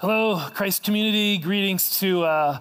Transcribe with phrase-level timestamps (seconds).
[0.00, 1.36] Hello, Christ community.
[1.36, 2.58] Greetings to uh,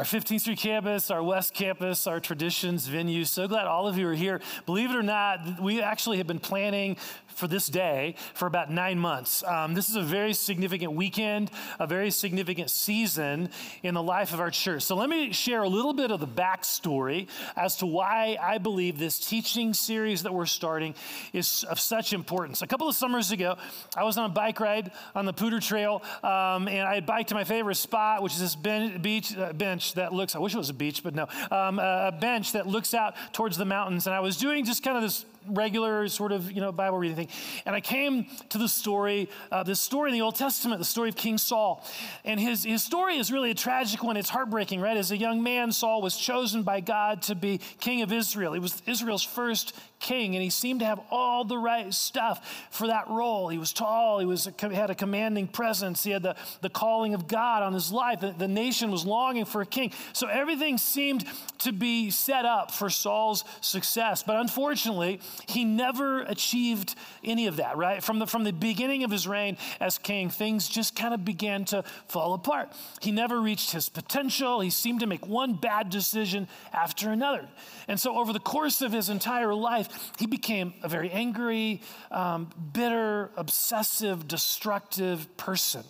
[0.00, 3.22] our 15th Street campus, our West campus, our traditions venue.
[3.26, 4.40] So glad all of you are here.
[4.64, 6.96] Believe it or not, we actually have been planning
[7.26, 9.44] for this day for about nine months.
[9.44, 13.50] Um, this is a very significant weekend, a very significant season
[13.82, 14.84] in the life of our church.
[14.84, 18.98] So let me share a little bit of the backstory as to why I believe
[18.98, 20.94] this teaching series that we're starting
[21.34, 22.62] is of such importance.
[22.62, 23.58] A couple of summers ago,
[23.94, 27.34] I was on a bike ride on the Poudre Trail, um, and I biked to
[27.34, 30.34] my favorite spot, which is this ben- beach uh, bench that looks.
[30.34, 33.56] I wish it was a beach, but no, um, a bench that looks out towards
[33.56, 34.06] the mountains.
[34.06, 37.16] And I was doing just kind of this regular sort of you know Bible reading
[37.16, 37.28] thing,
[37.66, 41.08] and I came to the story, uh, this story in the Old Testament, the story
[41.08, 41.84] of King Saul,
[42.24, 44.16] and his his story is really a tragic one.
[44.16, 44.96] It's heartbreaking, right?
[44.96, 48.52] As a young man, Saul was chosen by God to be king of Israel.
[48.52, 52.88] He was Israel's first king, and he seemed to have all the right stuff for
[52.88, 53.48] that role.
[53.48, 57.28] He was tall, he was had a commanding presence, he had the, the calling of
[57.28, 58.20] God on his life.
[58.20, 59.92] The, the nation was longing for a king.
[60.12, 61.24] So everything seemed
[61.58, 64.22] to be set up for Saul's success.
[64.22, 68.02] But unfortunately, he never achieved any of that, right?
[68.02, 71.64] From the, from the beginning of his reign as king, things just kind of began
[71.66, 72.72] to fall apart.
[73.00, 74.60] He never reached his potential.
[74.60, 77.48] He seemed to make one bad decision after another.
[77.88, 82.50] And so, over the course of his entire life, he became a very angry, um,
[82.72, 85.82] bitter, obsessive, destructive person.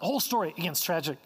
[0.00, 1.18] The whole story, again, is tragic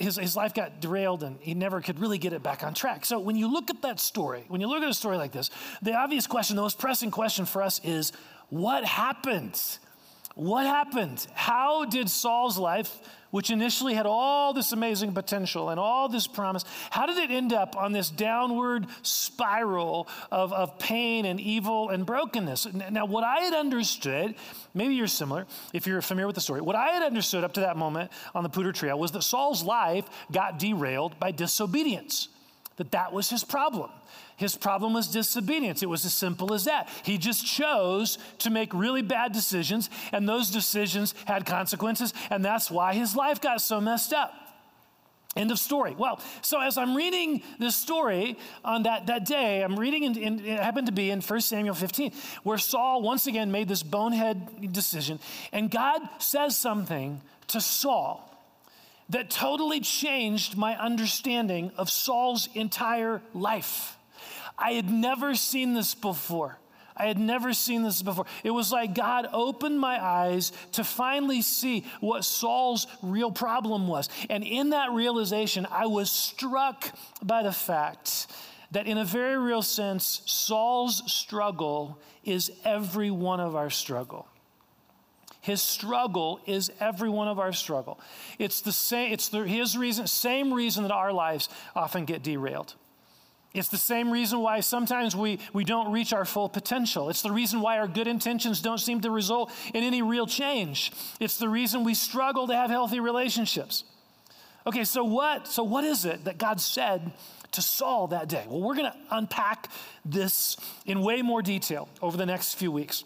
[0.00, 3.04] his, his life got derailed and he never could really get it back on track.
[3.04, 5.50] So when you look at that story, when you look at a story like this,
[5.82, 8.12] the obvious question, the most pressing question for us is
[8.48, 9.60] what happened?
[10.34, 11.26] What happened?
[11.34, 12.98] How did Saul's life,
[13.30, 17.52] which initially had all this amazing potential and all this promise, how did it end
[17.52, 22.72] up on this downward spiral of, of pain and evil and brokenness?
[22.72, 24.34] Now, what I had understood,
[24.74, 27.60] maybe you're similar if you're familiar with the story, what I had understood up to
[27.60, 32.28] that moment on the Poudre Trail was that Saul's life got derailed by disobedience,
[32.76, 33.90] that that was his problem.
[34.40, 35.82] His problem was disobedience.
[35.82, 36.88] It was as simple as that.
[37.02, 42.70] He just chose to make really bad decisions, and those decisions had consequences, and that's
[42.70, 44.32] why his life got so messed up.
[45.36, 45.94] End of story.
[45.94, 50.38] Well, so as I'm reading this story on that, that day, I'm reading, in, in,
[50.40, 52.10] it happened to be in 1 Samuel 15,
[52.42, 55.18] where Saul once again made this bonehead decision,
[55.52, 58.26] and God says something to Saul
[59.10, 63.98] that totally changed my understanding of Saul's entire life.
[64.60, 66.58] I had never seen this before.
[66.96, 68.26] I had never seen this before.
[68.44, 74.10] It was like God opened my eyes to finally see what Saul's real problem was.
[74.28, 76.86] And in that realization, I was struck
[77.22, 78.26] by the fact
[78.72, 84.28] that, in a very real sense, Saul's struggle is every one of our struggle.
[85.40, 87.98] His struggle is every one of our struggle.
[88.38, 92.74] It's the same, it's the, his reason, same reason that our lives often get derailed.
[93.52, 97.10] It's the same reason why sometimes we, we don't reach our full potential.
[97.10, 100.92] It's the reason why our good intentions don't seem to result in any real change.
[101.18, 103.82] It's the reason we struggle to have healthy relationships.
[104.66, 107.12] Okay, so what, so what is it that God said
[107.52, 108.44] to Saul that day?
[108.46, 109.68] Well, we're going to unpack
[110.04, 110.56] this
[110.86, 113.02] in way more detail over the next few weeks.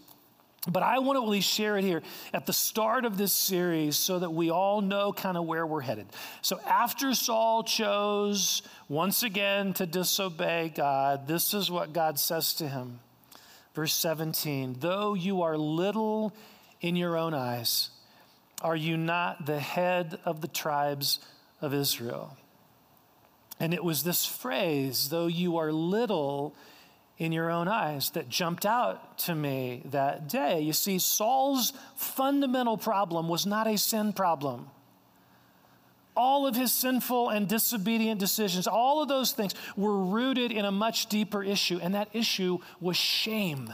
[0.67, 2.03] But I want to at least share it here
[2.33, 5.83] at the start of this series so that we all know kind of where we're
[5.83, 6.07] headed.
[6.41, 12.69] So, after Saul chose once again to disobey God, this is what God says to
[12.69, 13.01] him.
[13.75, 16.33] Verse 17 Though you are little
[16.81, 17.91] in your own eyes,
[18.63, 21.19] are you not the head of the tribes
[21.61, 22.39] of Israel?
[23.61, 26.55] And it was this phrase, though you are little
[27.17, 30.61] in your own eyes that jumped out to me that day.
[30.61, 34.69] You see, Saul's fundamental problem was not a sin problem.
[36.17, 40.71] All of his sinful and disobedient decisions, all of those things were rooted in a
[40.71, 43.73] much deeper issue, and that issue was shame.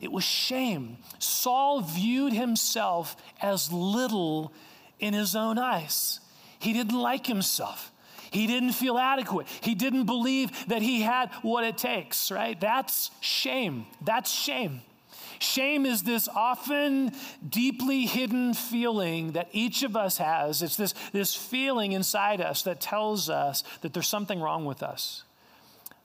[0.00, 0.98] It was shame.
[1.18, 4.52] Saul viewed himself as little
[4.98, 6.20] in his own eyes.
[6.58, 7.91] He didn't like himself.
[8.32, 9.46] He didn't feel adequate.
[9.60, 12.58] He didn't believe that he had what it takes, right?
[12.58, 13.86] That's shame.
[14.00, 14.80] That's shame.
[15.38, 17.12] Shame is this often
[17.46, 20.62] deeply hidden feeling that each of us has.
[20.62, 25.24] It's this, this feeling inside us that tells us that there's something wrong with us.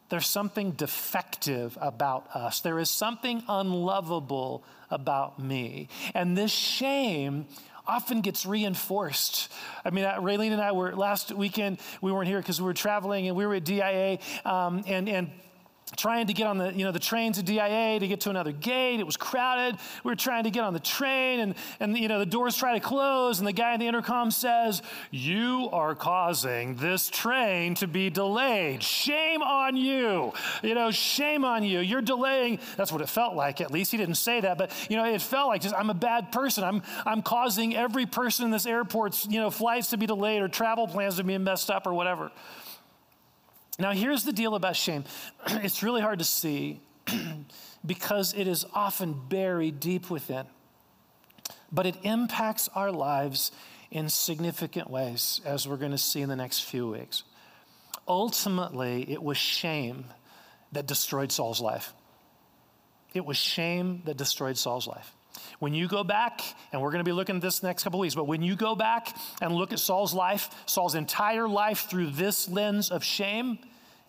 [0.10, 2.62] There's something defective about us.
[2.62, 5.90] There is something unlovable about me.
[6.14, 7.46] And this shame
[7.88, 9.51] often gets reinforced.
[9.86, 12.74] I mean, uh, Raylene and I were last weekend, we weren't here because we were
[12.74, 15.31] traveling and we were at DIA, um, and, and
[15.95, 18.51] trying to get on the, you know, the train to DIA to get to another
[18.51, 19.00] gate.
[19.00, 19.78] It was crowded.
[20.04, 22.74] We were trying to get on the train and, and you know, the doors try
[22.74, 24.81] to close and the guy in the intercom says,
[25.12, 28.84] you are causing this train to be delayed.
[28.84, 30.34] Shame on you.
[30.62, 31.80] You know, shame on you.
[31.80, 32.60] You're delaying.
[32.75, 33.62] That's what it felt like.
[33.62, 35.95] At least he didn't say that, but you know, it felt like just, I'm a
[35.95, 36.66] bad person.
[36.66, 40.50] I'm, I'm causing every person in this airport's, you know, flights to be delayed or
[40.50, 42.31] travel plans to be messed up or whatever.
[43.80, 45.04] Now, here's the deal about shame
[45.48, 46.82] it's really hard to see
[47.86, 50.46] because it is often buried deep within,
[51.72, 53.52] but it impacts our lives
[53.92, 57.24] in significant ways, as we're going to see in the next few weeks.
[58.08, 60.06] Ultimately, it was shame
[60.72, 61.94] that destroyed Saul's life.
[63.14, 65.14] It was shame that destroyed Saul's life.
[65.59, 68.01] When you go back, and we're going to be looking at this next couple of
[68.01, 72.12] weeks, but when you go back and look at Saul's life, Saul's entire life through
[72.12, 73.57] this lens of shame,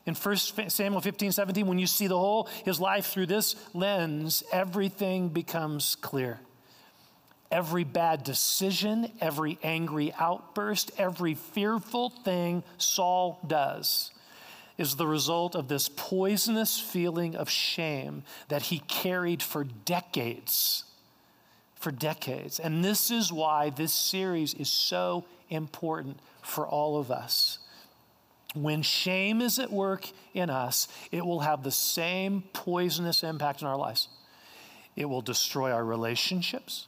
[0.05, 4.43] in 1 Samuel 15, 17, when you see the whole, his life through this lens,
[4.53, 6.41] everything becomes clear.
[7.51, 14.11] Every bad decision, every angry outburst, every fearful thing Saul does
[14.79, 20.85] is the result of this poisonous feeling of shame that he carried for decades
[21.79, 22.59] for decades.
[22.59, 27.59] And this is why this series is so important for all of us.
[28.55, 33.69] When shame is at work in us, it will have the same poisonous impact in
[33.69, 34.09] our lives.
[34.97, 36.88] It will destroy our relationships.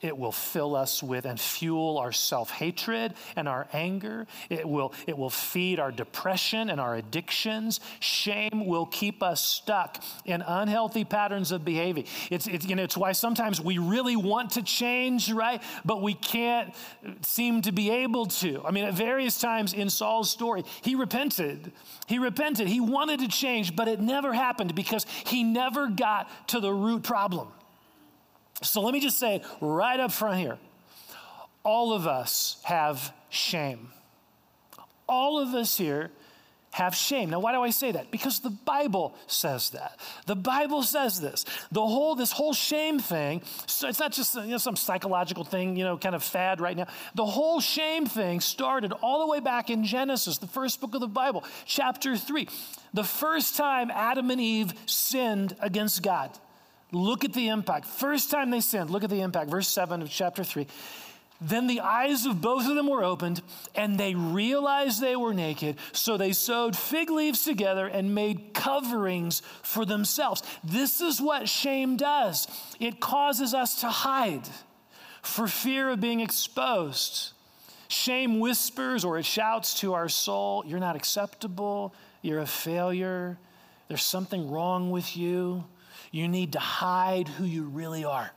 [0.00, 4.26] It will fill us with and fuel our self hatred and our anger.
[4.48, 7.80] It will, it will feed our depression and our addictions.
[8.00, 12.04] Shame will keep us stuck in unhealthy patterns of behavior.
[12.30, 15.62] It's, it's, you know, it's why sometimes we really want to change, right?
[15.84, 16.74] But we can't
[17.20, 18.62] seem to be able to.
[18.64, 21.72] I mean, at various times in Saul's story, he repented.
[22.06, 22.68] He repented.
[22.68, 27.02] He wanted to change, but it never happened because he never got to the root
[27.02, 27.48] problem.
[28.62, 30.58] So let me just say right up front here
[31.64, 33.88] all of us have shame.
[35.08, 36.10] All of us here
[36.72, 37.30] have shame.
[37.30, 38.12] Now, why do I say that?
[38.12, 39.98] Because the Bible says that.
[40.26, 41.44] The Bible says this.
[41.72, 45.76] The whole, this whole shame thing, so it's not just you know, some psychological thing,
[45.76, 46.86] you know, kind of fad right now.
[47.16, 51.00] The whole shame thing started all the way back in Genesis, the first book of
[51.00, 52.48] the Bible, chapter 3.
[52.94, 56.30] The first time Adam and Eve sinned against God.
[56.92, 57.86] Look at the impact.
[57.86, 59.50] First time they sinned, look at the impact.
[59.50, 60.66] Verse 7 of chapter 3.
[61.40, 63.40] Then the eyes of both of them were opened,
[63.74, 65.76] and they realized they were naked.
[65.92, 70.42] So they sewed fig leaves together and made coverings for themselves.
[70.62, 72.46] This is what shame does
[72.78, 74.46] it causes us to hide
[75.22, 77.32] for fear of being exposed.
[77.88, 81.94] Shame whispers or it shouts to our soul, You're not acceptable.
[82.22, 83.38] You're a failure.
[83.88, 85.64] There's something wrong with you.
[86.10, 88.32] You need to hide who you really are.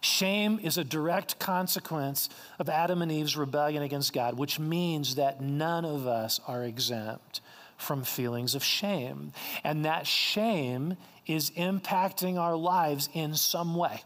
[0.00, 2.28] Shame is a direct consequence
[2.58, 7.40] of Adam and Eve's rebellion against God, which means that none of us are exempt
[7.76, 9.32] from feelings of shame.
[9.64, 10.96] And that shame
[11.26, 14.02] is impacting our lives in some way.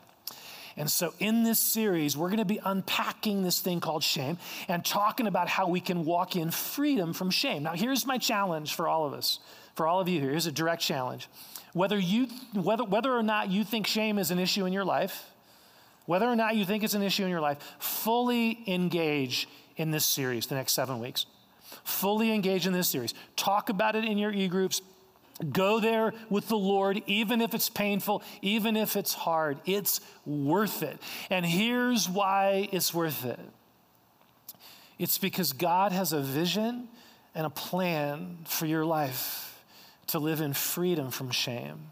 [0.76, 4.38] And so, in this series, we're going to be unpacking this thing called shame
[4.68, 7.64] and talking about how we can walk in freedom from shame.
[7.64, 9.40] Now, here's my challenge for all of us,
[9.74, 10.30] for all of you here.
[10.30, 11.28] Here's a direct challenge.
[11.72, 15.26] Whether, you, whether, whether or not you think shame is an issue in your life,
[16.06, 20.04] whether or not you think it's an issue in your life, fully engage in this
[20.04, 21.26] series the next seven weeks.
[21.84, 23.14] Fully engage in this series.
[23.36, 24.82] Talk about it in your e groups.
[25.52, 29.58] Go there with the Lord, even if it's painful, even if it's hard.
[29.64, 31.00] It's worth it.
[31.30, 33.40] And here's why it's worth it
[34.98, 36.88] it's because God has a vision
[37.34, 39.49] and a plan for your life
[40.10, 41.90] to live in freedom from shame.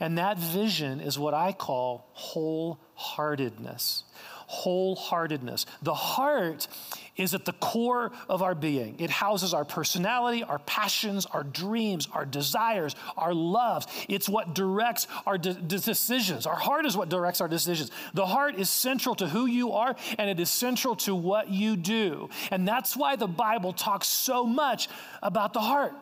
[0.00, 4.02] And that vision is what I call wholeheartedness.
[4.50, 5.64] Wholeheartedness.
[5.80, 6.68] The heart
[7.16, 8.98] is at the core of our being.
[8.98, 13.86] It houses our personality, our passions, our dreams, our desires, our loves.
[14.08, 16.46] It's what directs our de- decisions.
[16.46, 17.90] Our heart is what directs our decisions.
[18.12, 21.76] The heart is central to who you are and it is central to what you
[21.76, 22.28] do.
[22.50, 24.88] And that's why the Bible talks so much
[25.22, 25.94] about the heart.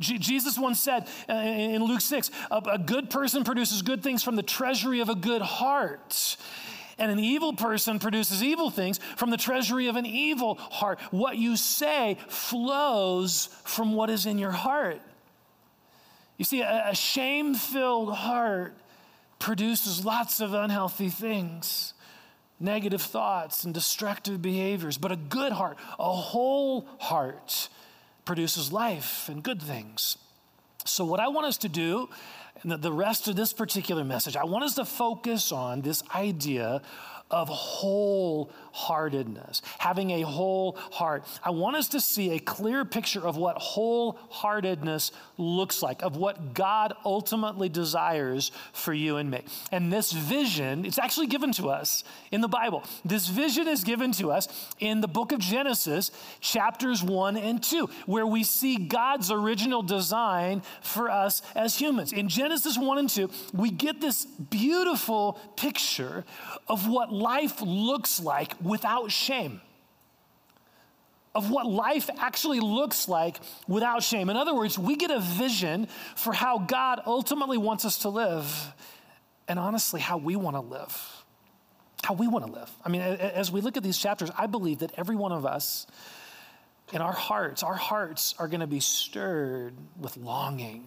[0.00, 4.42] Jesus once said uh, in Luke 6 a good person produces good things from the
[4.42, 6.36] treasury of a good heart.
[6.98, 10.98] And an evil person produces evil things from the treasury of an evil heart.
[11.10, 15.00] What you say flows from what is in your heart.
[16.38, 18.74] You see, a, shame filled heart
[19.38, 21.94] produces lots of unhealthy things,
[22.58, 24.98] negative thoughts, and destructive behaviors.
[24.98, 27.68] But a good heart, a whole heart,
[28.28, 30.18] produces life and good things.
[30.84, 32.10] So, what I want us to do,
[32.62, 36.82] and the rest of this particular message, I want us to focus on this idea
[37.30, 41.24] of wholeheartedness, having a whole heart.
[41.44, 46.54] I want us to see a clear picture of what wholeheartedness looks like, of what
[46.54, 49.42] God ultimately desires for you and me.
[49.70, 52.82] And this vision, it's actually given to us in the Bible.
[53.04, 54.48] This vision is given to us
[54.80, 60.62] in the book of Genesis, chapters 1 and 2, where we see God's original design
[60.80, 62.12] for us as humans.
[62.12, 66.24] In Genesis 1 and 2, we get this beautiful picture
[66.68, 69.60] of what life looks like without shame.
[71.34, 74.28] Of what life actually looks like without shame.
[74.30, 78.72] In other words, we get a vision for how God ultimately wants us to live,
[79.46, 81.24] and honestly, how we want to live.
[82.02, 82.70] How we want to live.
[82.84, 85.86] I mean, as we look at these chapters, I believe that every one of us,
[86.92, 90.86] in our hearts, our hearts are going to be stirred with longing.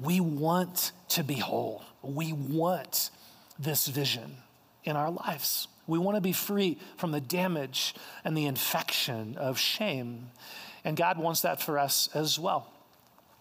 [0.00, 1.82] We want to be whole.
[2.02, 3.10] We want
[3.58, 4.36] this vision
[4.86, 5.68] in our lives.
[5.86, 10.30] We want to be free from the damage and the infection of shame.
[10.84, 12.72] And God wants that for us as well.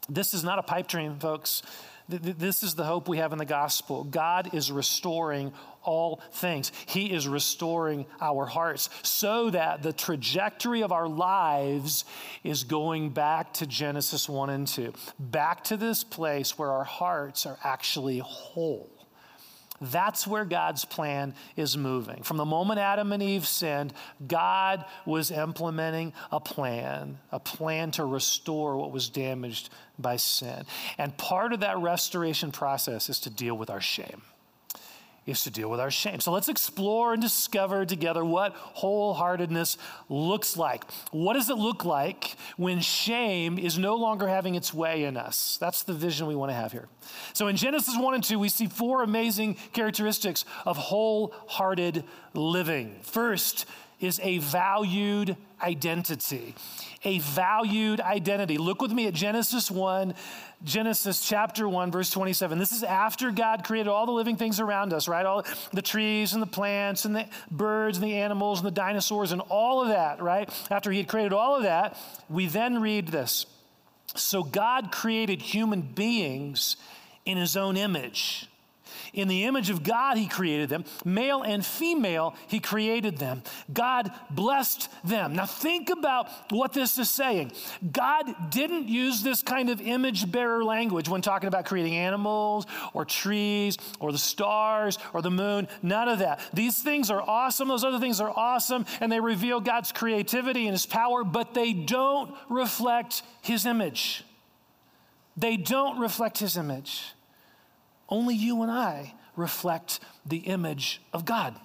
[0.10, 1.64] This is not a pipe dream, folks.
[2.08, 4.04] This is the hope we have in the gospel.
[4.04, 6.72] God is restoring all things.
[6.86, 12.06] He is restoring our hearts so that the trajectory of our lives
[12.44, 17.48] is going back to Genesis 1 and 2, back to this place where our hearts
[17.48, 18.95] are actually whole.
[19.82, 22.24] That's where God's plan is moving.
[22.24, 23.94] From the moment Adam and Eve sinned,
[24.26, 30.66] God was implementing a plan, a plan to restore what was damaged by sin.
[30.98, 34.22] And part of that restoration process is to deal with our shame
[35.26, 36.20] is to deal with our shame.
[36.20, 39.78] So let's explore and discover together what wholeheartedness
[40.08, 40.84] looks like.
[41.12, 45.58] What does it look like when shame is no longer having its way in us?
[45.60, 46.88] That's the vision we want to have here.
[47.34, 52.04] So in Genesis 1 and 2, we see four amazing characteristics of wholehearted
[52.34, 53.00] living.
[53.02, 53.66] First,
[54.00, 56.56] is a valued identity.
[57.04, 58.58] A valued identity.
[58.58, 60.14] Look with me at Genesis 1,
[60.64, 62.58] Genesis chapter 1, verse 27.
[62.58, 65.26] This is after God created all the living things around us, right?
[65.26, 65.44] All
[65.74, 69.42] the trees and the plants and the birds and the animals and the dinosaurs and
[69.50, 70.50] all of that, right?
[70.70, 71.98] After He had created all of that,
[72.30, 73.46] we then read this.
[74.16, 76.78] So God created human beings
[77.26, 78.48] in His own image.
[79.16, 80.84] In the image of God, He created them.
[81.06, 83.44] Male and female, He created them.
[83.72, 85.34] God blessed them.
[85.34, 87.54] Now, think about what this is saying.
[87.92, 93.06] God didn't use this kind of image bearer language when talking about creating animals or
[93.06, 95.70] trees or the stars or the moon.
[95.82, 96.42] None of that.
[96.54, 97.70] These things are awesome.
[97.70, 101.72] Those other things are awesome and they reveal God's creativity and His power, but they
[101.72, 104.26] don't reflect His image.
[105.38, 107.15] They don't reflect His image.
[108.10, 111.56] Only you and I reflect the image of God.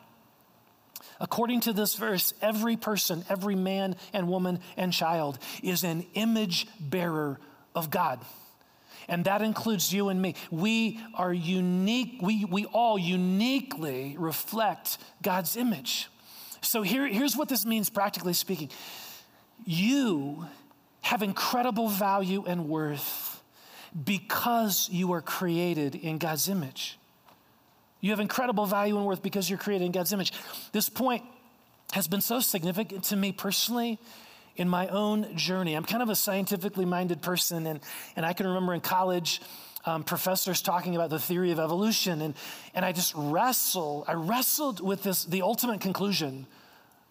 [1.20, 6.66] According to this verse, every person, every man and woman and child is an image
[6.80, 7.38] bearer
[7.74, 8.20] of God.
[9.06, 10.34] And that includes you and me.
[10.50, 16.08] We are unique, we, we all uniquely reflect God's image.
[16.62, 18.70] So here, here's what this means, practically speaking
[19.66, 20.46] you
[21.02, 23.29] have incredible value and worth
[24.04, 26.98] because you are created in God's image.
[28.00, 30.32] You have incredible value and worth because you're created in God's image.
[30.72, 31.22] This point
[31.92, 33.98] has been so significant to me personally
[34.56, 35.74] in my own journey.
[35.74, 37.80] I'm kind of a scientifically minded person, and,
[38.16, 39.40] and I can remember in college,
[39.86, 42.34] um, professors talking about the theory of evolution, and,
[42.74, 46.46] and I just wrestle, I wrestled with this, the ultimate conclusion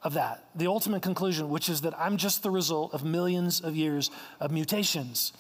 [0.04, 3.76] of that, the ultimate conclusion, which is that I'm just the result of millions of
[3.76, 5.34] years of mutations.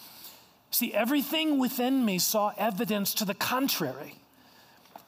[0.72, 4.16] See, everything within me saw evidence to the contrary.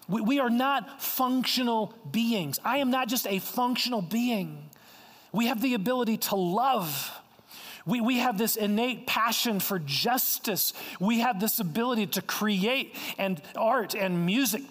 [0.07, 2.59] We, we, are not functional beings.
[2.65, 4.69] I am not just a functional being.
[5.31, 7.11] We have the ability to love.
[7.85, 10.73] We, we have this innate passion for justice.
[10.99, 14.63] We have this ability to create and art and music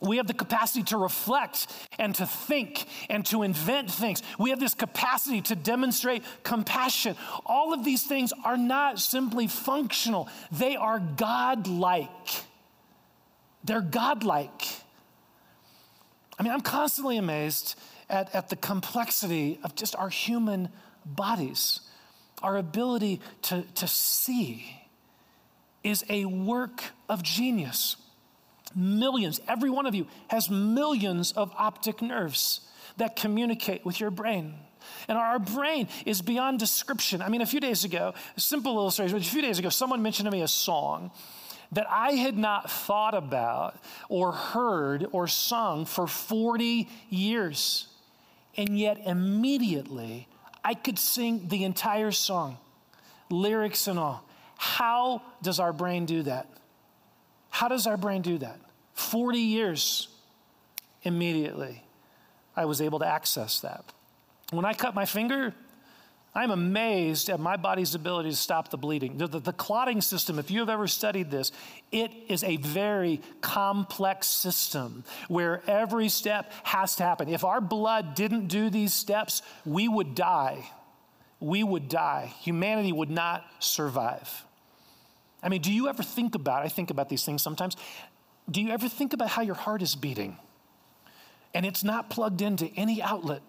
[0.00, 1.66] we have the capacity to reflect
[1.98, 4.22] and to think and to invent things.
[4.38, 7.16] We have this capacity to demonstrate compassion.
[7.44, 12.08] All of these things are not simply functional, they are godlike.
[13.62, 14.62] They're godlike.
[16.38, 17.78] I mean, I'm constantly amazed
[18.08, 20.70] at, at the complexity of just our human
[21.04, 21.80] bodies.
[22.42, 24.80] Our ability to, to see
[25.84, 27.96] is a work of genius.
[28.74, 32.60] Millions, every one of you has millions of optic nerves
[32.96, 34.54] that communicate with your brain.
[35.08, 37.22] And our brain is beyond description.
[37.22, 40.26] I mean, a few days ago, a simple illustration, a few days ago, someone mentioned
[40.26, 41.10] to me a song
[41.72, 43.76] that I had not thought about
[44.08, 47.86] or heard or sung for 40 years.
[48.56, 50.26] And yet, immediately,
[50.64, 52.58] I could sing the entire song,
[53.30, 54.24] lyrics and all.
[54.56, 56.48] How does our brain do that?
[57.50, 58.58] How does our brain do that?
[58.94, 60.08] 40 years,
[61.02, 61.82] immediately,
[62.56, 63.84] I was able to access that.
[64.50, 65.54] When I cut my finger,
[66.34, 69.18] I'm amazed at my body's ability to stop the bleeding.
[69.18, 71.50] The, the, the, clotting system, if you have ever studied this,
[71.90, 77.28] it is a very complex system where every step has to happen.
[77.28, 80.70] If our blood didn't do these steps, we would die.
[81.40, 82.32] We would die.
[82.40, 84.44] Humanity would not survive.
[85.42, 87.76] I mean, do you ever think about, I think about these things sometimes,
[88.50, 90.36] do you ever think about how your heart is beating
[91.54, 93.42] and it's not plugged into any outlet?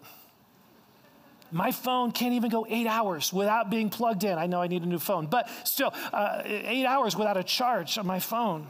[1.50, 4.38] My phone can't even go eight hours without being plugged in.
[4.38, 7.98] I know I need a new phone, but still, uh, eight hours without a charge
[7.98, 8.68] on my phone.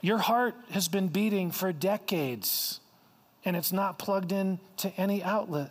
[0.00, 2.80] Your heart has been beating for decades
[3.44, 5.70] and it's not plugged in to any outlet.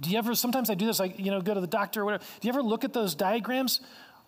[0.00, 2.04] Do you ever, sometimes I do this, like, you know, go to the doctor or
[2.04, 2.24] whatever.
[2.40, 3.80] Do you ever look at those diagrams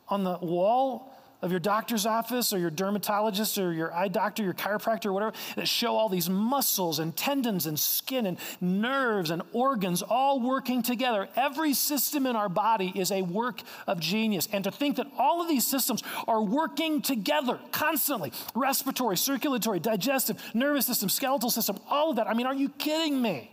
[0.09, 4.55] on the wall of your doctor's office or your dermatologist or your eye doctor, your
[4.55, 9.43] chiropractor, or whatever, that show all these muscles and tendons and skin and nerves and
[9.53, 11.29] organs all working together.
[11.37, 14.49] Every system in our body is a work of genius.
[14.51, 20.43] And to think that all of these systems are working together constantly respiratory, circulatory, digestive,
[20.55, 22.29] nervous system, skeletal system, all of that.
[22.29, 23.51] I mean, are you kidding me?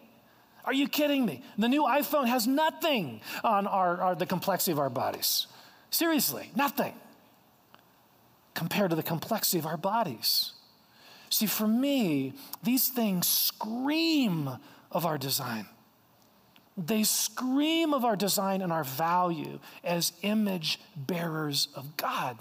[0.65, 1.43] Are you kidding me?
[1.57, 5.47] The new iPhone has nothing on our, our the complexity of our bodies.
[5.93, 6.95] Seriously, nothing
[8.55, 10.53] compared to the complexity of our bodies.
[11.29, 12.33] See, for me,
[12.63, 14.49] these things scream
[14.91, 15.67] of our design.
[16.75, 22.39] They scream of our design and our value as image bearers of God.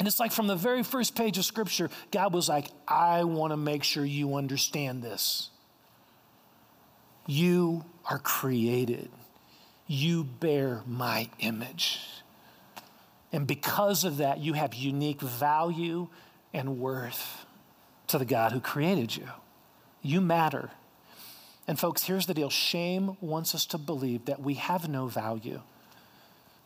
[0.00, 3.52] And it's like from the very first page of Scripture, God was like, I want
[3.52, 5.50] to make sure you understand this.
[7.28, 9.08] You are created,
[9.88, 12.00] you bear my image.
[13.32, 16.08] And because of that, you have unique value
[16.54, 17.46] and worth
[18.08, 19.28] to the God who created you.
[20.02, 20.70] You matter.
[21.66, 25.60] And, folks, here's the deal shame wants us to believe that we have no value,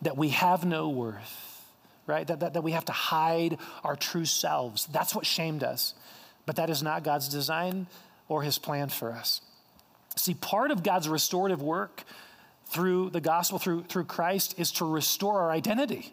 [0.01, 1.65] that we have no worth,
[2.07, 2.27] right?
[2.27, 4.85] That, that, that we have to hide our true selves.
[4.87, 5.93] That's what shame does.
[6.45, 7.87] But that is not God's design
[8.27, 9.41] or his plan for us.
[10.15, 12.03] See, part of God's restorative work
[12.73, 16.11] through the gospel, through, through Christ, is to restore our identity.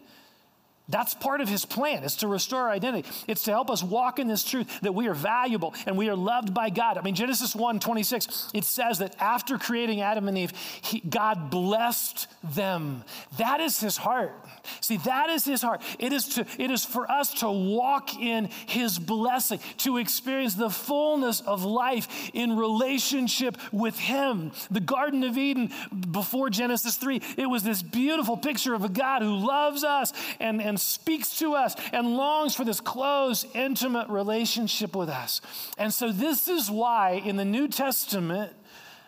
[0.90, 3.08] That's part of his plan, is to restore our identity.
[3.26, 6.16] It's to help us walk in this truth that we are valuable and we are
[6.16, 6.98] loved by God.
[6.98, 11.50] I mean, Genesis 1 26, it says that after creating Adam and Eve, he, God
[11.50, 13.04] blessed them.
[13.38, 14.34] That is his heart.
[14.80, 15.82] See, that is his heart.
[15.98, 20.70] It is, to, it is for us to walk in his blessing, to experience the
[20.70, 24.52] fullness of life in relationship with him.
[24.70, 25.70] The Garden of Eden
[26.10, 30.60] before Genesis 3, it was this beautiful picture of a God who loves us and,
[30.60, 35.40] and speaks to us and longs for this close, intimate relationship with us.
[35.78, 38.52] And so, this is why in the New Testament,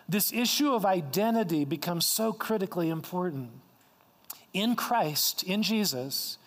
[0.07, 3.49] this issue of identity becomes so critically important.
[4.53, 6.37] In Christ, in Jesus,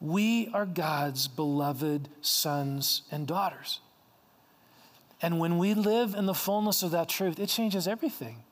[0.00, 3.80] we are God's beloved sons and daughters.
[5.20, 8.42] And when we live in the fullness of that truth, it changes everything.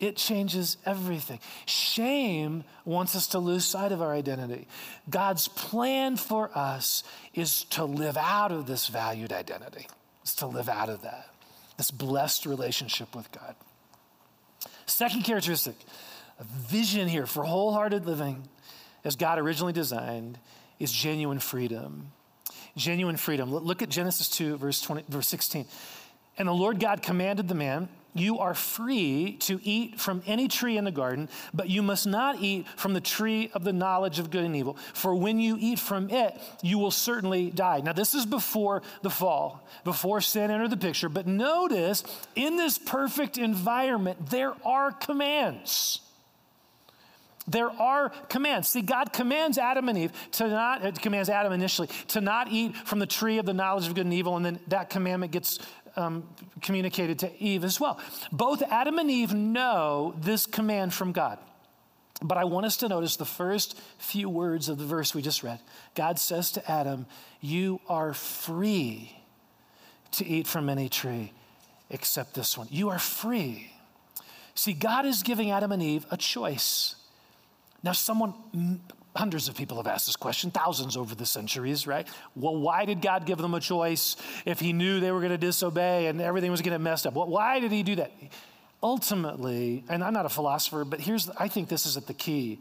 [0.00, 1.38] It changes everything.
[1.66, 4.66] Shame wants us to lose sight of our identity.
[5.08, 9.86] God's plan for us is to live out of this valued identity,
[10.24, 11.28] is to live out of that,
[11.76, 13.54] this blessed relationship with God.
[14.86, 15.76] Second characteristic,
[16.40, 18.48] a vision here for wholehearted living
[19.04, 20.38] as God originally designed
[20.78, 22.10] is genuine freedom.
[22.76, 23.54] Genuine freedom.
[23.54, 25.66] Look at Genesis 2, verse, 20, verse 16.
[26.36, 30.76] And the Lord God commanded the man, You are free to eat from any tree
[30.76, 34.30] in the garden, but you must not eat from the tree of the knowledge of
[34.30, 34.76] good and evil.
[34.92, 37.80] For when you eat from it, you will certainly die.
[37.80, 41.08] Now, this is before the fall, before sin entered the picture.
[41.08, 42.04] But notice,
[42.36, 46.00] in this perfect environment, there are commands.
[47.46, 48.68] There are commands.
[48.68, 52.76] See, God commands Adam and Eve to not, it commands Adam initially to not eat
[52.76, 55.58] from the tree of the knowledge of good and evil, and then that commandment gets
[55.96, 56.28] um,
[56.60, 57.98] communicated to Eve as well.
[58.32, 61.38] Both Adam and Eve know this command from God.
[62.22, 65.42] But I want us to notice the first few words of the verse we just
[65.42, 65.60] read.
[65.94, 67.06] God says to Adam,
[67.40, 69.16] You are free
[70.12, 71.32] to eat from any tree
[71.90, 72.68] except this one.
[72.70, 73.72] You are free.
[74.54, 76.96] See, God is giving Adam and Eve a choice.
[77.82, 78.34] Now, someone,
[79.14, 82.06] hundreds of people have asked this question, thousands over the centuries, right?
[82.34, 85.38] Well, why did God give them a choice if He knew they were going to
[85.38, 87.14] disobey and everything was going to mess up?
[87.14, 88.12] Well, why did He do that?
[88.82, 92.58] Ultimately, and I'm not a philosopher, but here's, I think this is at the key,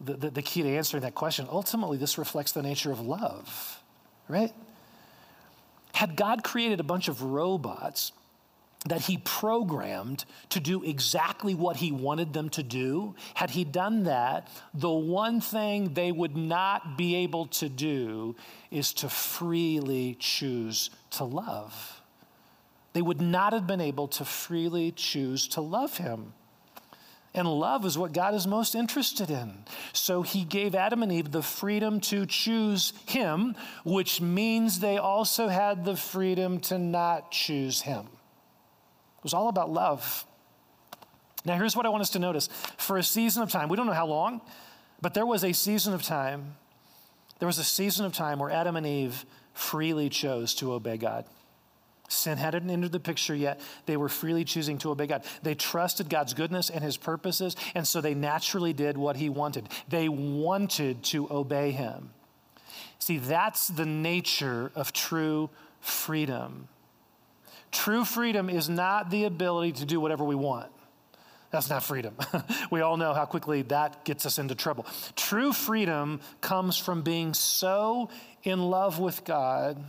[0.00, 1.46] the, the, the key to answering that question.
[1.50, 3.80] Ultimately, this reflects the nature of love,
[4.26, 4.52] right?
[5.92, 8.12] Had God created a bunch of robots
[8.86, 14.04] that he programmed to do exactly what he wanted them to do, had he done
[14.04, 18.34] that, the one thing they would not be able to do
[18.70, 22.00] is to freely choose to love.
[22.94, 26.32] They would not have been able to freely choose to love him.
[27.32, 29.64] And love is what God is most interested in.
[29.92, 35.46] So he gave Adam and Eve the freedom to choose him, which means they also
[35.46, 38.08] had the freedom to not choose him.
[39.20, 40.24] It was all about love.
[41.44, 42.48] Now, here's what I want us to notice.
[42.78, 44.40] For a season of time, we don't know how long,
[45.02, 46.56] but there was a season of time,
[47.38, 51.26] there was a season of time where Adam and Eve freely chose to obey God.
[52.08, 53.60] Sin hadn't entered the picture yet.
[53.86, 55.24] They were freely choosing to obey God.
[55.42, 59.68] They trusted God's goodness and his purposes, and so they naturally did what he wanted.
[59.88, 62.10] They wanted to obey him.
[62.98, 66.68] See, that's the nature of true freedom.
[67.72, 70.70] True freedom is not the ability to do whatever we want.
[71.50, 72.14] That's not freedom.
[72.70, 74.86] we all know how quickly that gets us into trouble.
[75.16, 78.08] True freedom comes from being so
[78.44, 79.82] in love with God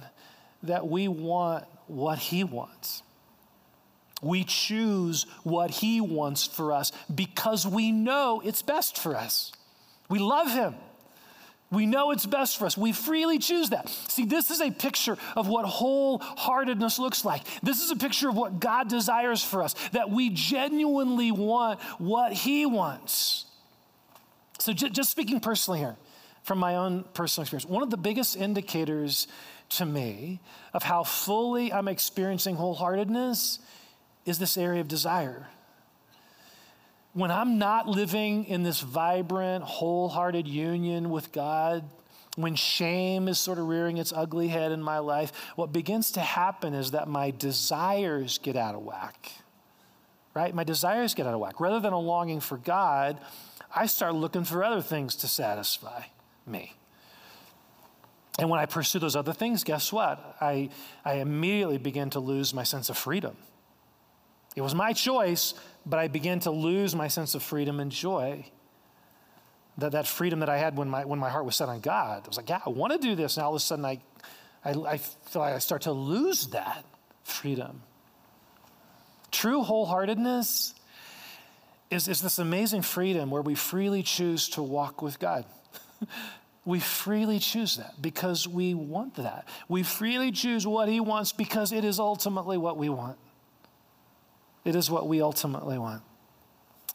[0.63, 3.03] that we want what He wants.
[4.21, 9.51] We choose what He wants for us because we know it's best for us.
[10.09, 10.75] We love Him.
[11.71, 12.77] We know it's best for us.
[12.77, 13.87] We freely choose that.
[13.89, 17.43] See, this is a picture of what wholeheartedness looks like.
[17.63, 22.33] This is a picture of what God desires for us, that we genuinely want what
[22.33, 23.45] He wants.
[24.59, 25.95] So, j- just speaking personally here,
[26.43, 29.27] from my own personal experience, one of the biggest indicators
[29.69, 30.41] to me
[30.73, 33.59] of how fully I'm experiencing wholeheartedness
[34.25, 35.47] is this area of desire
[37.13, 41.83] when I'm not living in this vibrant, wholehearted union with God,
[42.37, 46.21] when shame is sort of rearing its ugly head in my life, what begins to
[46.21, 49.31] happen is that my desires get out of whack.
[50.33, 50.55] Right?
[50.55, 51.59] My desires get out of whack.
[51.59, 53.19] Rather than a longing for God,
[53.75, 56.03] I start looking for other things to satisfy
[56.47, 56.73] me.
[58.39, 60.37] And when I pursue those other things, guess what?
[60.39, 60.69] I,
[61.03, 63.35] I immediately begin to lose my sense of freedom.
[64.55, 65.53] It was my choice,
[65.85, 68.45] but I began to lose my sense of freedom and joy.
[69.77, 72.23] That, that freedom that I had when my, when my heart was set on God.
[72.25, 73.37] I was like, yeah, I want to do this.
[73.37, 73.99] And all of a sudden, I,
[74.65, 76.85] I, I feel like I start to lose that
[77.23, 77.81] freedom.
[79.31, 80.73] True wholeheartedness
[81.89, 85.45] is, is this amazing freedom where we freely choose to walk with God.
[86.65, 89.47] we freely choose that because we want that.
[89.67, 93.17] We freely choose what He wants because it is ultimately what we want.
[94.63, 96.03] It is what we ultimately want.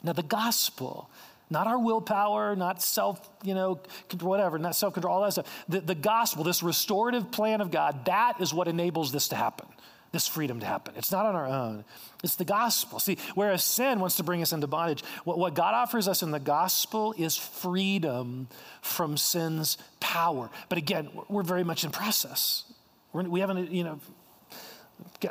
[0.03, 1.11] Now, the gospel,
[1.51, 3.81] not our willpower, not self, you know,
[4.21, 5.65] whatever, not self control, all that stuff.
[5.69, 9.67] The, the gospel, this restorative plan of God, that is what enables this to happen,
[10.13, 10.95] this freedom to happen.
[10.97, 11.85] It's not on our own,
[12.23, 12.99] it's the gospel.
[12.99, 16.31] See, whereas sin wants to bring us into bondage, what, what God offers us in
[16.31, 18.49] the gospel is freedom
[18.83, 20.51] from sin's power.
[20.69, 22.65] But again, we're very much in process.
[23.13, 24.01] We're, we haven't, you know,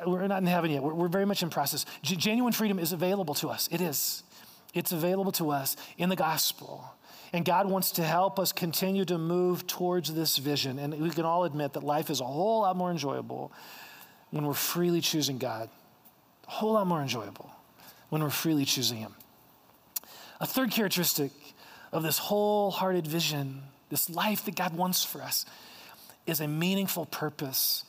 [0.06, 0.84] we're not in heaven yet.
[0.84, 1.86] We're, we're very much in process.
[2.01, 3.67] G- genuine freedom is available to us.
[3.71, 4.23] It is.
[4.73, 6.95] It's available to us in the gospel.
[7.34, 10.80] And God wants to help us continue to move towards this vision.
[10.80, 13.51] And we can all admit that life is a whole lot more enjoyable
[14.32, 15.69] when we're freely choosing God.
[16.47, 17.51] A whole lot more enjoyable
[18.10, 19.15] when we're freely choosing Him.
[20.39, 21.32] A third characteristic
[21.91, 25.45] of this wholehearted vision, this life that God wants for us,
[26.28, 27.86] is a meaningful purpose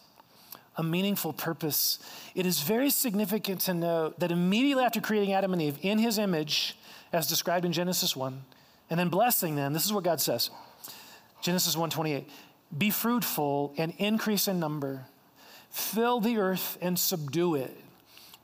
[0.76, 1.98] a meaningful purpose.
[2.34, 6.18] It is very significant to note that immediately after creating Adam and Eve in his
[6.18, 6.76] image,
[7.12, 8.42] as described in Genesis 1,
[8.90, 10.50] and then blessing them, this is what God says.
[11.42, 12.24] Genesis 1:28.
[12.76, 15.06] Be fruitful and increase in number.
[15.70, 17.76] Fill the earth and subdue it.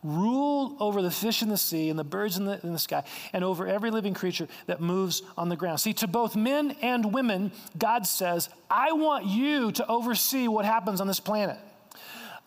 [0.02, 3.04] Rule over the fish in the sea and the birds in the, in the sky
[3.32, 5.80] and over every living creature that moves on the ground.
[5.80, 11.00] See, to both men and women, God says, I want you to oversee what happens
[11.00, 11.58] on this planet.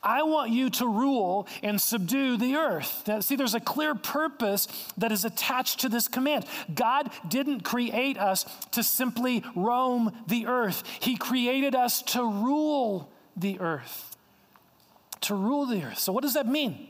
[0.05, 3.03] I want you to rule and subdue the earth.
[3.07, 6.45] Now, see, there's a clear purpose that is attached to this command.
[6.73, 13.59] God didn't create us to simply roam the earth, He created us to rule the
[13.59, 14.15] earth.
[15.21, 15.97] To rule the earth.
[15.97, 16.89] So, what does that mean?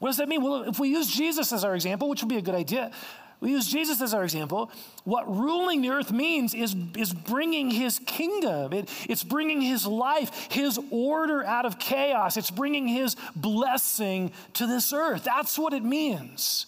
[0.00, 0.42] What does that mean?
[0.42, 2.90] Well, if we use Jesus as our example, which would be a good idea,
[3.40, 4.70] we use Jesus as our example.
[5.04, 8.72] What ruling the earth means is, is bringing his kingdom.
[8.72, 12.36] It, it's bringing his life, his order out of chaos.
[12.36, 15.24] It's bringing his blessing to this earth.
[15.24, 16.66] That's what it means.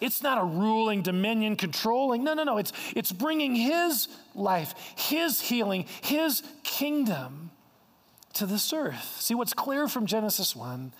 [0.00, 2.24] It's not a ruling, dominion, controlling.
[2.24, 2.56] No, no, no.
[2.56, 7.50] It's, it's bringing his life, his healing, his kingdom
[8.34, 9.20] to this earth.
[9.20, 10.92] See, what's clear from Genesis 1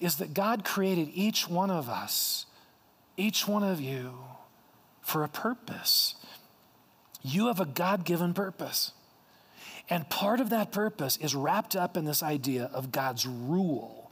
[0.00, 2.46] is that God created each one of us
[3.16, 4.14] each one of you
[5.00, 6.14] for a purpose.
[7.22, 8.92] You have a God given purpose.
[9.90, 14.10] And part of that purpose is wrapped up in this idea of God's rule,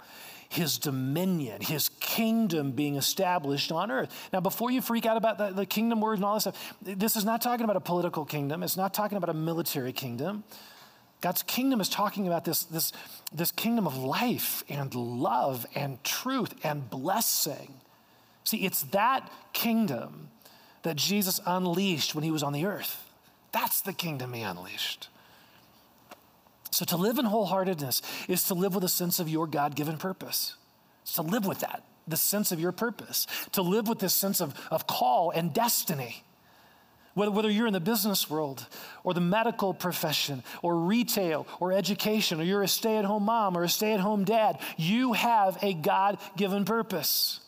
[0.49, 4.13] His dominion, His kingdom being established on earth.
[4.33, 7.17] Now, before you freak out about the, the kingdom words and all this stuff, this
[7.17, 10.45] is not talking about a political kingdom, it's not talking about a military kingdom.
[11.21, 12.93] God's kingdom is talking about this, this,
[13.33, 17.75] this kingdom of life and love and truth and blessing.
[18.51, 20.29] See, it's that kingdom
[20.83, 23.09] that Jesus unleashed when he was on the earth.
[23.53, 25.09] That's the kingdom he unleashed.
[26.73, 29.99] So to live in wholeheartedness is to live with a sense of your God given
[29.99, 30.57] purpose.
[31.03, 34.41] It's to live with that, the sense of your purpose, to live with this sense
[34.41, 36.25] of, of call and destiny.
[37.15, 38.67] Whether, whether you're in the business world
[39.05, 43.57] or the medical profession or retail or education, or you're a stay at home mom
[43.57, 47.39] or a stay at home dad, you have a God given purpose.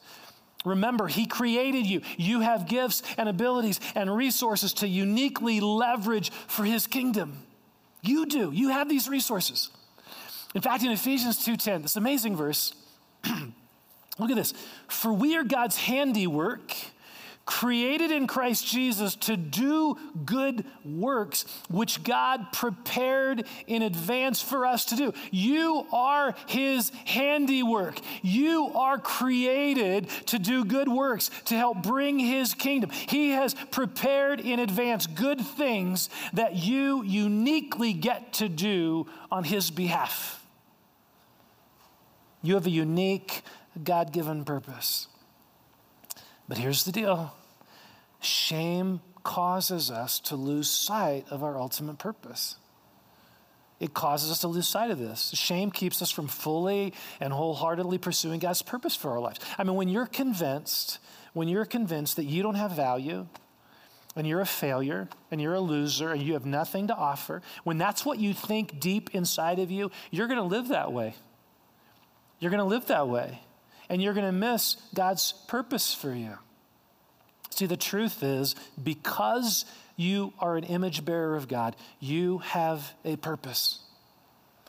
[0.64, 2.02] Remember, He created you.
[2.16, 7.44] You have gifts and abilities and resources to uniquely leverage for His kingdom.
[8.02, 8.50] You do.
[8.52, 9.70] You have these resources.
[10.54, 12.74] In fact, in Ephesians 2:10, this amazing verse,
[14.18, 14.52] look at this.
[14.88, 16.74] For we are God's handiwork
[17.44, 24.84] created in Christ Jesus to do good works, which God prepared in advance for us
[24.86, 25.12] to do.
[25.30, 27.98] You are His handiwork.
[28.22, 32.90] You are created to do good works, to help bring His kingdom.
[32.90, 39.70] He has prepared in advance good things that you uniquely get to do on His
[39.70, 40.44] behalf.
[42.42, 43.42] You have a unique,
[43.82, 45.06] God given purpose.
[46.52, 47.32] But here's the deal
[48.20, 52.56] shame causes us to lose sight of our ultimate purpose.
[53.80, 55.30] It causes us to lose sight of this.
[55.32, 59.40] Shame keeps us from fully and wholeheartedly pursuing God's purpose for our lives.
[59.56, 60.98] I mean, when you're convinced,
[61.32, 63.26] when you're convinced that you don't have value,
[64.14, 67.78] and you're a failure and you're a loser and you have nothing to offer, when
[67.78, 71.14] that's what you think deep inside of you, you're going to live that way.
[72.40, 73.40] You're going to live that way.
[73.92, 76.38] And you're going to miss God's purpose for you.
[77.50, 83.16] See, the truth is, because you are an image bearer of God, you have a
[83.16, 83.80] purpose.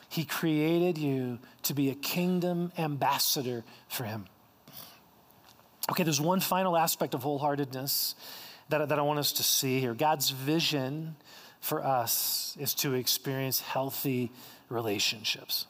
[0.10, 4.26] He created you to be a kingdom ambassador for Him.
[5.90, 8.16] Okay, there's one final aspect of wholeheartedness
[8.68, 9.94] that, that I want us to see here.
[9.94, 11.16] God's vision
[11.62, 14.34] for us is to experience healthy
[14.68, 15.66] relationships.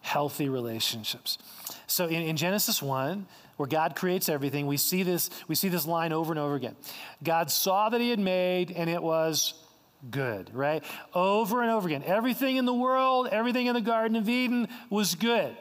[0.00, 1.38] Healthy relationships.
[1.86, 5.86] So in, in Genesis 1, where God creates everything, we see this, we see this
[5.86, 6.76] line over and over again.
[7.22, 9.54] God saw that he had made and it was
[10.10, 10.82] good, right?
[11.14, 12.02] Over and over again.
[12.04, 15.54] Everything in the world, everything in the Garden of Eden was good.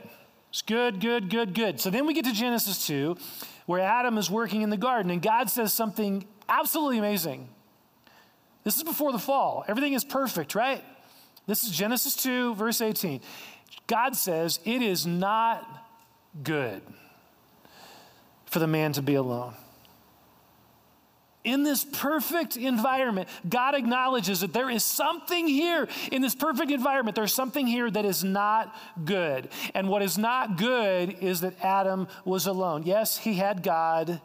[0.49, 1.79] It's good, good, good, good.
[1.79, 3.17] So then we get to Genesis 2,
[3.65, 7.49] where Adam is working in the garden, and God says something absolutely amazing.
[8.63, 9.63] This is before the fall.
[9.67, 10.83] Everything is perfect, right?
[11.45, 13.21] This is Genesis 2, verse 18.
[13.89, 15.67] God says, It is not
[16.43, 16.81] good
[18.45, 19.55] for the man to be alone.
[21.43, 27.15] In this perfect environment, God acknowledges that there is something here in this perfect environment.
[27.15, 29.49] There's something here that is not good.
[29.73, 32.83] And what is not good is that Adam was alone.
[32.83, 34.21] Yes, he had God,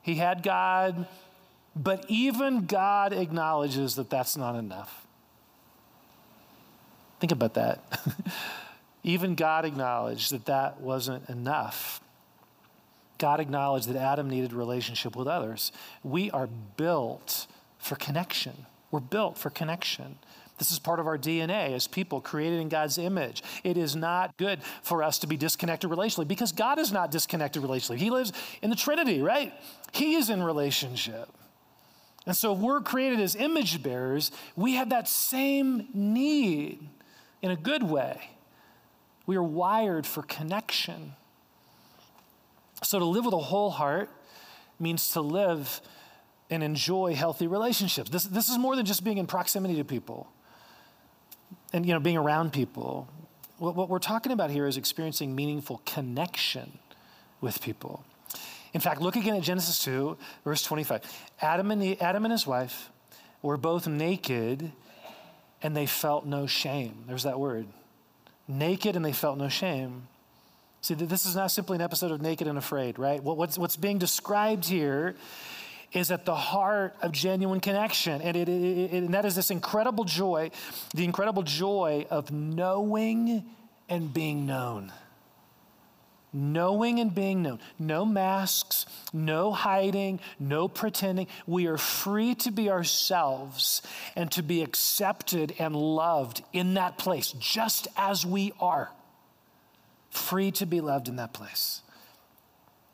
[0.00, 1.06] he had God,
[1.74, 5.06] but even God acknowledges that that's not enough.
[7.20, 8.00] Think about that.
[9.06, 12.00] even God acknowledged that that wasn't enough.
[13.18, 15.70] God acknowledged that Adam needed relationship with others.
[16.02, 17.46] We are built
[17.78, 18.66] for connection.
[18.90, 20.18] We're built for connection.
[20.58, 23.44] This is part of our DNA as people created in God's image.
[23.62, 27.62] It is not good for us to be disconnected relationally because God is not disconnected
[27.62, 27.98] relationally.
[27.98, 29.54] He lives in the Trinity, right?
[29.92, 31.28] He is in relationship.
[32.26, 36.88] And so, if we're created as image bearers, we have that same need
[37.40, 38.30] in a good way.
[39.26, 41.14] We are wired for connection.
[42.82, 44.08] So, to live with a whole heart
[44.78, 45.80] means to live
[46.50, 48.10] and enjoy healthy relationships.
[48.10, 50.28] This, this is more than just being in proximity to people
[51.72, 53.08] and you know, being around people.
[53.58, 56.78] What, what we're talking about here is experiencing meaningful connection
[57.40, 58.04] with people.
[58.72, 61.00] In fact, look again at Genesis 2, verse 25.
[61.40, 62.90] Adam and, Adam and his wife
[63.42, 64.72] were both naked
[65.62, 67.04] and they felt no shame.
[67.06, 67.66] There's that word.
[68.48, 70.08] Naked and they felt no shame.
[70.82, 73.22] See, this is not simply an episode of Naked and Afraid, right?
[73.22, 75.16] What's, what's being described here
[75.92, 78.20] is at the heart of genuine connection.
[78.20, 80.50] And, it, it, it, and that is this incredible joy,
[80.94, 83.44] the incredible joy of knowing
[83.88, 84.92] and being known
[86.36, 87.58] knowing and being known.
[87.78, 91.26] No masks, no hiding, no pretending.
[91.46, 93.82] We are free to be ourselves
[94.14, 98.90] and to be accepted and loved in that place, just as we are.
[100.10, 101.80] Free to be loved in that place.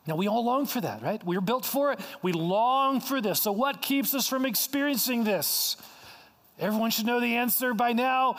[0.06, 1.24] Now, we all long for that, right?
[1.24, 2.00] We are built for it.
[2.22, 3.42] We long for this.
[3.42, 5.76] So, what keeps us from experiencing this?
[6.58, 8.36] Everyone should know the answer by now.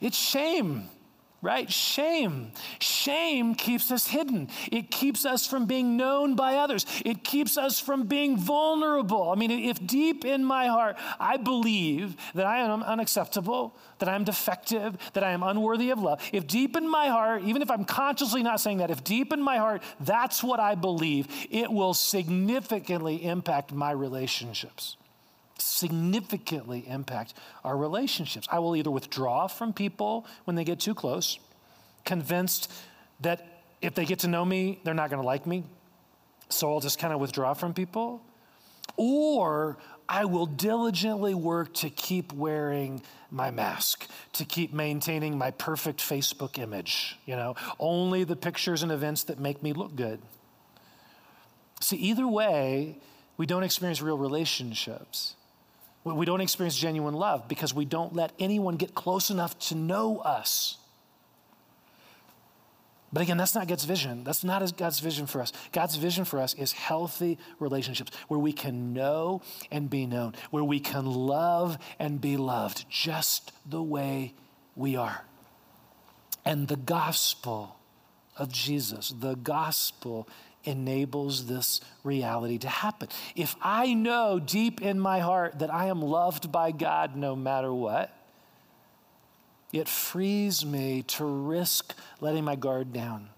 [0.00, 0.88] It's shame
[1.42, 1.70] right?
[1.72, 2.52] Shame.
[2.78, 4.48] Shame keeps us hidden.
[4.72, 6.86] It keeps us from being known by others.
[7.04, 9.30] It keeps us from being vulnerable.
[9.30, 14.14] I mean, if deep in my heart I believe that I am unacceptable, that I
[14.14, 17.70] am defective, that I am unworthy of love, if deep in my heart, even if
[17.70, 21.70] I'm consciously not saying that, if deep in my heart that's what I believe, it
[21.70, 24.96] will significantly impact my relationships
[25.58, 28.46] significantly impact our relationships.
[28.50, 31.38] I will either withdraw from people when they get too close,
[32.04, 32.72] convinced
[33.20, 35.64] that if they get to know me, they're not going to like me.
[36.48, 38.22] So I'll just kind of withdraw from people.
[38.96, 46.00] Or I will diligently work to keep wearing my mask, to keep maintaining my perfect
[46.00, 50.20] Facebook image, you know, only the pictures and events that make me look good.
[51.80, 52.98] See, either way,
[53.36, 55.35] we don't experience real relationships.
[56.14, 60.18] We don't experience genuine love because we don't let anyone get close enough to know
[60.18, 60.78] us.
[63.12, 64.24] But again, that's not God's vision.
[64.24, 65.52] That's not God's vision for us.
[65.72, 70.64] God's vision for us is healthy relationships where we can know and be known, where
[70.64, 74.34] we can love and be loved just the way
[74.74, 75.24] we are.
[76.44, 77.76] And the gospel
[78.36, 80.28] of Jesus, the gospel
[80.66, 83.08] enables this reality to happen.
[83.34, 87.72] If I know deep in my heart that I am loved by God no matter
[87.72, 88.12] what,
[89.72, 93.28] it frees me to risk letting my guard down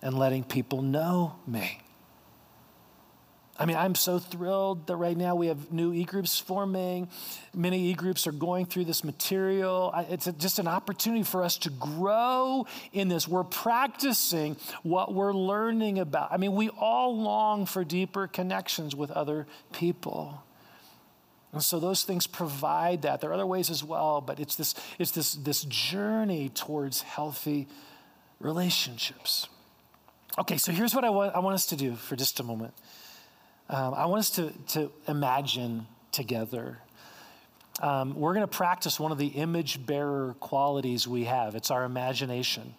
[0.00, 1.80] and letting people know me.
[3.62, 7.08] I mean, I'm so thrilled that right now we have new e groups forming.
[7.54, 9.94] Many e groups are going through this material.
[10.10, 13.28] It's just an opportunity for us to grow in this.
[13.28, 16.32] We're practicing what we're learning about.
[16.32, 20.42] I mean, we all long for deeper connections with other people.
[21.52, 23.20] And so those things provide that.
[23.20, 27.68] There are other ways as well, but it's this, it's this, this journey towards healthy
[28.40, 29.48] relationships.
[30.36, 32.74] Okay, so here's what I want, I want us to do for just a moment
[33.72, 36.78] um, I want us to, to imagine together.
[37.80, 41.84] Um, we're going to practice one of the image bearer qualities we have it's our
[41.84, 42.74] imagination.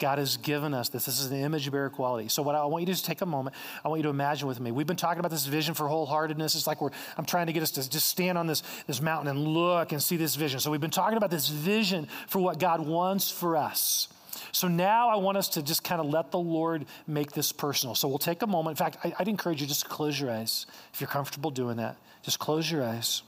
[0.00, 1.06] God has given us this.
[1.06, 2.28] This is an image bearer quality.
[2.28, 3.54] So, what I, want you to just take a moment.
[3.84, 4.72] I want you to imagine with me.
[4.72, 6.56] We've been talking about this vision for wholeheartedness.
[6.56, 9.28] It's like we're, I'm trying to get us to just stand on this, this mountain
[9.28, 10.58] and look and see this vision.
[10.58, 14.08] So, we've been talking about this vision for what God wants for us.
[14.52, 17.94] So now I want us to just kind of let the Lord make this personal.
[17.94, 18.78] So we'll take a moment.
[18.78, 21.76] In fact, I, would encourage you just to close your eyes if you're comfortable doing
[21.78, 21.96] that.
[22.22, 23.22] Just close your eyes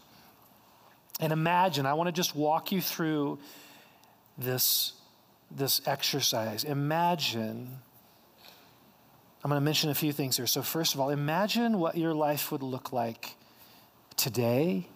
[1.21, 1.87] and imagine.
[1.87, 3.39] I want to just walk you through
[4.39, 4.93] this,
[5.51, 6.65] this exercise.
[6.65, 7.79] Imagine.
[9.43, 10.47] I'm going to mention a few things here.
[10.47, 13.37] So, first of all, imagine what your life would look like
[14.17, 14.89] today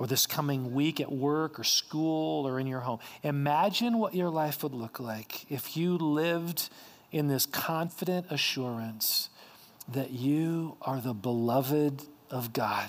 [0.00, 2.98] or this coming week at work or school or in your home.
[3.22, 6.70] Imagine what your life would look like if you lived
[7.12, 9.28] in this confident assurance
[9.86, 12.88] that you are the beloved of God,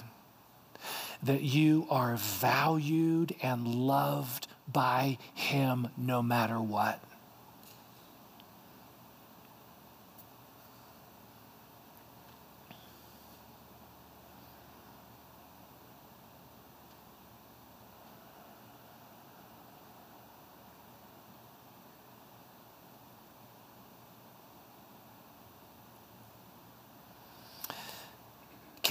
[1.22, 7.04] that you are valued and loved by Him no matter what.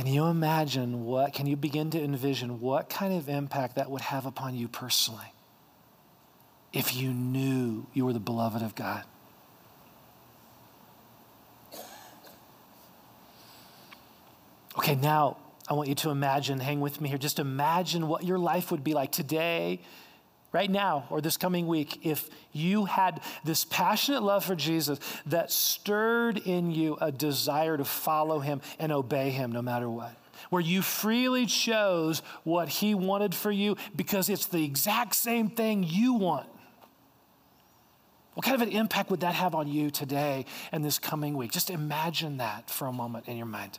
[0.01, 4.01] Can you imagine what, can you begin to envision what kind of impact that would
[4.01, 5.35] have upon you personally
[6.73, 9.05] if you knew you were the beloved of God?
[14.79, 15.37] Okay, now
[15.69, 18.83] I want you to imagine, hang with me here, just imagine what your life would
[18.83, 19.83] be like today
[20.53, 25.51] right now or this coming week, if you had this passionate love for Jesus that
[25.51, 30.15] stirred in you a desire to follow him and obey him no matter what,
[30.51, 35.85] where you freely chose what he wanted for you because it's the exact same thing
[35.85, 36.49] you want.
[38.35, 41.53] What kind of an impact would that have on you today and this coming week?
[41.53, 43.79] Just imagine that for a moment in your mind.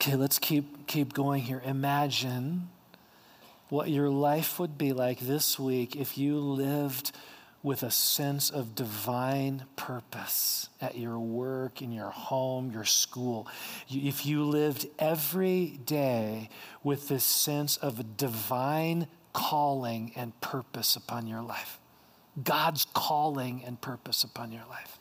[0.00, 1.60] Okay, let's keep keep going here.
[1.62, 2.70] Imagine
[3.68, 7.12] what your life would be like this week if you lived
[7.62, 13.46] with a sense of divine purpose at your work, in your home, your school.
[13.90, 16.48] If you lived every day
[16.82, 21.78] with this sense of divine calling and purpose upon your life,
[22.42, 24.99] God's calling and purpose upon your life.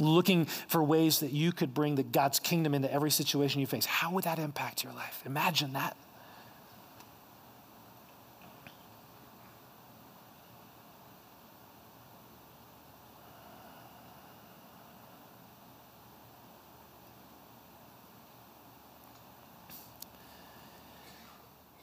[0.00, 3.86] Looking for ways that you could bring the God's kingdom into every situation you face.
[3.86, 5.22] How would that impact your life?
[5.24, 5.96] Imagine that.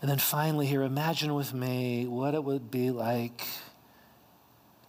[0.01, 3.45] And then finally, here, imagine with me what it would be like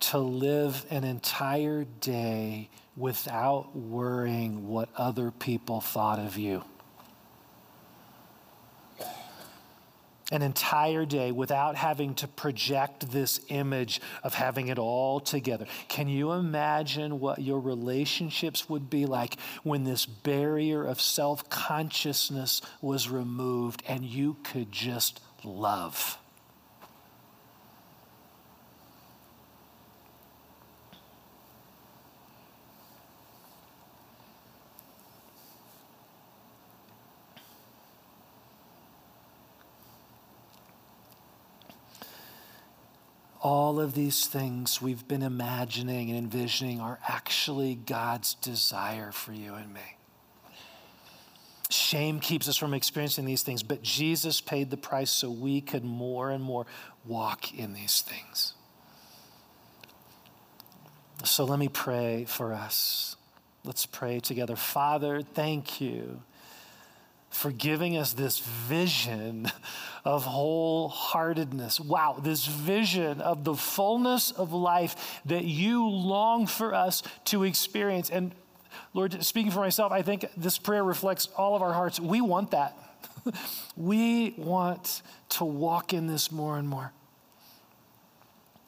[0.02, 6.64] to live an entire day without worrying what other people thought of you.
[10.32, 15.66] an entire day without having to project this image of having it all together.
[15.88, 22.62] Can you imagine what your relationships would be like when this barrier of self consciousness
[22.80, 26.16] was removed and you could just love?
[43.42, 49.54] All of these things we've been imagining and envisioning are actually God's desire for you
[49.54, 49.80] and me.
[51.68, 55.84] Shame keeps us from experiencing these things, but Jesus paid the price so we could
[55.84, 56.66] more and more
[57.04, 58.54] walk in these things.
[61.24, 63.16] So let me pray for us.
[63.64, 64.54] Let's pray together.
[64.54, 66.22] Father, thank you
[67.32, 69.50] for giving us this vision
[70.04, 71.80] of wholeheartedness.
[71.80, 78.10] Wow, this vision of the fullness of life that you long for us to experience.
[78.10, 78.34] And
[78.92, 81.98] Lord, speaking for myself, I think this prayer reflects all of our hearts.
[81.98, 82.76] We want that.
[83.76, 86.92] we want to walk in this more and more.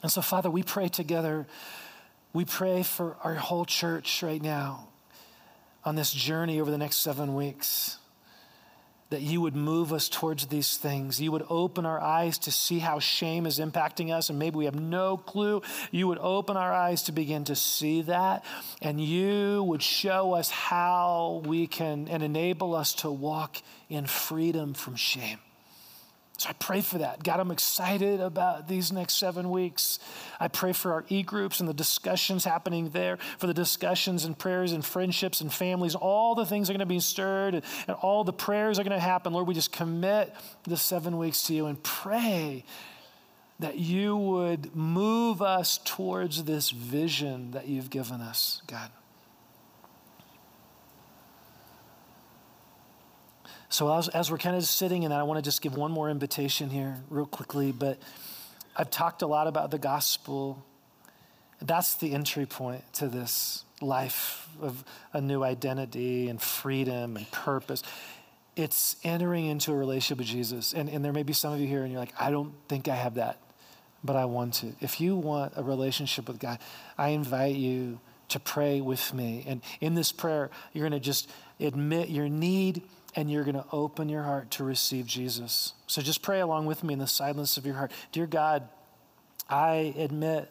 [0.03, 1.47] And so, Father, we pray together.
[2.33, 4.89] We pray for our whole church right now
[5.85, 7.99] on this journey over the next seven weeks
[9.11, 11.21] that you would move us towards these things.
[11.21, 14.65] You would open our eyes to see how shame is impacting us, and maybe we
[14.65, 15.63] have no clue.
[15.91, 18.45] You would open our eyes to begin to see that,
[18.83, 24.75] and you would show us how we can and enable us to walk in freedom
[24.75, 25.39] from shame.
[26.37, 27.23] So I pray for that.
[27.23, 30.01] God, I'm excited about these next seven weeks.
[30.41, 34.37] I pray for our e groups and the discussions happening there, for the discussions and
[34.37, 35.95] prayers and friendships and families.
[35.95, 37.65] All the things are going to be stirred and,
[38.03, 39.33] all the prayers are going to happen.
[39.33, 42.65] Lord, we just commit the seven weeks to you and pray
[43.61, 48.91] that you would move us towards this vision that you've given us, God.
[53.69, 55.91] So, as, as we're kind of sitting in that, I want to just give one
[55.91, 57.73] more invitation here, real quickly.
[57.73, 57.99] But
[58.77, 60.65] I've talked a lot about the gospel.
[61.61, 67.83] That's the entry point to this life of a new identity and freedom and purpose.
[68.57, 70.73] It's entering into a relationship with Jesus.
[70.73, 72.89] And, and there may be some of you here and you're like, I don't think
[72.89, 73.39] I have that,
[74.03, 74.73] but I want to.
[74.81, 76.59] If you want a relationship with God,
[76.97, 77.99] I invite you
[78.29, 79.45] to pray with me.
[79.47, 82.83] And in this prayer, you're going to just admit your need
[83.15, 85.73] and you're going to open your heart to receive Jesus.
[85.87, 87.93] So just pray along with me in the silence of your heart.
[88.13, 88.69] Dear God,
[89.49, 90.51] I admit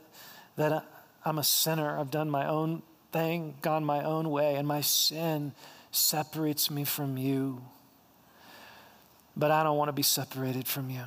[0.55, 0.85] that
[1.25, 1.99] I'm a sinner.
[1.99, 5.53] I've done my own thing, gone my own way, and my sin
[5.91, 7.61] separates me from you.
[9.35, 11.03] But I don't want to be separated from you.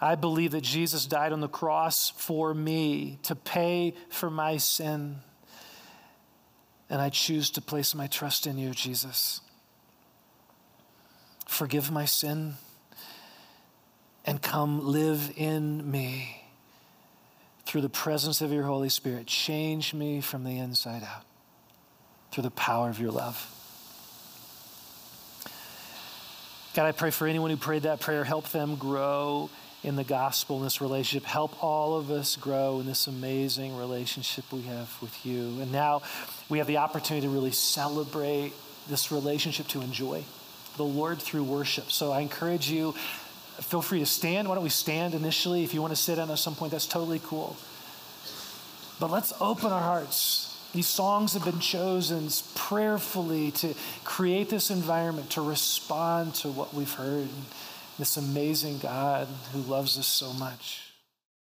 [0.00, 5.16] I believe that Jesus died on the cross for me to pay for my sin.
[6.88, 9.40] And I choose to place my trust in you, Jesus.
[11.56, 12.54] forgive my sin,
[14.26, 16.42] and come live in me
[17.64, 19.26] through the presence of your Holy Spirit.
[19.26, 21.24] Change me from the inside out
[22.30, 23.52] through the power of your love.
[26.74, 29.48] God, I pray for anyone who prayed that prayer, help them grow
[29.86, 31.26] in the gospel, in this relationship.
[31.26, 35.60] Help all of us grow in this amazing relationship we have with you.
[35.60, 36.02] And now
[36.48, 38.52] we have the opportunity to really celebrate
[38.88, 40.24] this relationship, to enjoy
[40.76, 41.90] the Lord through worship.
[41.90, 42.92] So I encourage you,
[43.60, 44.48] feel free to stand.
[44.48, 45.62] Why don't we stand initially?
[45.62, 47.56] If you want to sit down at some point, that's totally cool.
[48.98, 50.52] But let's open our hearts.
[50.72, 53.74] These songs have been chosen prayerfully to
[54.04, 57.28] create this environment, to respond to what we've heard.
[57.98, 60.85] This amazing God who loves us so much.